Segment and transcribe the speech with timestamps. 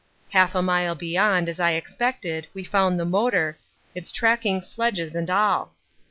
[0.31, 3.59] Half a mile beyond, as I expected, we found the motor,
[3.93, 5.75] its tracking sledges and all.